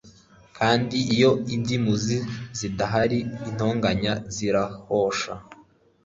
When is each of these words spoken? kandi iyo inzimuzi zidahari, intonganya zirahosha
kandi 0.57 0.97
iyo 1.13 1.31
inzimuzi 1.55 2.17
zidahari, 2.57 3.17
intonganya 3.49 4.13
zirahosha 4.35 5.33